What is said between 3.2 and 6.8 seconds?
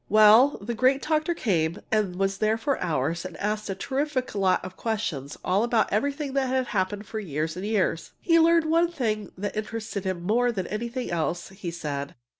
and asked a terrific lot of questions all about everything that had